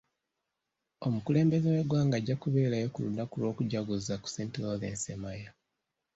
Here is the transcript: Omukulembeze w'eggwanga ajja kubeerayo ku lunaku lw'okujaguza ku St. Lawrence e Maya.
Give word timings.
Omukulembeze 1.07 1.67
w'eggwanga 1.73 2.15
ajja 2.19 2.35
kubeerayo 2.41 2.87
ku 2.93 2.99
lunaku 3.05 3.33
lw'okujaguza 3.41 4.13
ku 4.21 4.27
St. 4.33 4.53
Lawrence 4.63 5.07
e 5.15 5.17
Maya. 5.23 5.49